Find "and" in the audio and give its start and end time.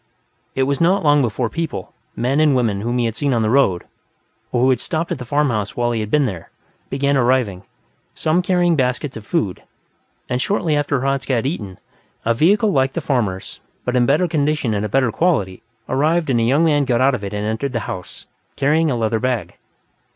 2.39-2.55, 10.27-10.41, 14.73-14.83, 16.31-16.39, 17.31-17.45